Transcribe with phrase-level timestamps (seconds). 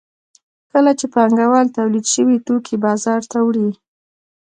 [0.71, 3.69] کله چې پانګوال تولید شوي توکي بازار ته وړي